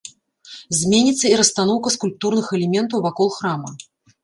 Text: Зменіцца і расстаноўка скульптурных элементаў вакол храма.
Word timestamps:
Зменіцца 0.79 1.23
і 1.33 1.35
расстаноўка 1.41 1.93
скульптурных 1.97 2.51
элементаў 2.59 3.07
вакол 3.07 3.33
храма. 3.39 3.79